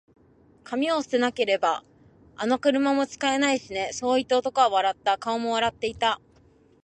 [0.63, 1.85] 「紙を捨てなけれれば、
[2.35, 5.19] あの車も使えないしね」そう言って、男は笑った。
[5.19, 6.19] 顔も笑っていた。